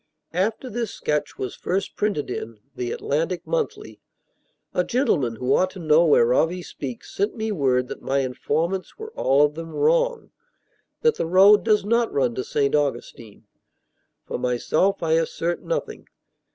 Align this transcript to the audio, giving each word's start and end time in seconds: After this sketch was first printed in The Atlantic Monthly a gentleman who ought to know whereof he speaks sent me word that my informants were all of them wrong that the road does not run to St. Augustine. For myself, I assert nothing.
After 0.33 0.67
this 0.67 0.89
sketch 0.89 1.37
was 1.37 1.53
first 1.53 1.95
printed 1.95 2.31
in 2.31 2.57
The 2.75 2.91
Atlantic 2.91 3.45
Monthly 3.45 4.01
a 4.73 4.83
gentleman 4.83 5.35
who 5.35 5.53
ought 5.53 5.69
to 5.69 5.79
know 5.79 6.07
whereof 6.07 6.49
he 6.49 6.63
speaks 6.63 7.13
sent 7.15 7.37
me 7.37 7.51
word 7.51 7.87
that 7.89 8.01
my 8.01 8.17
informants 8.21 8.97
were 8.97 9.11
all 9.11 9.45
of 9.45 9.53
them 9.53 9.69
wrong 9.69 10.31
that 11.03 11.17
the 11.17 11.27
road 11.27 11.63
does 11.63 11.85
not 11.85 12.11
run 12.11 12.33
to 12.33 12.43
St. 12.43 12.73
Augustine. 12.73 13.45
For 14.25 14.39
myself, 14.39 15.03
I 15.03 15.11
assert 15.11 15.61
nothing. 15.61 16.07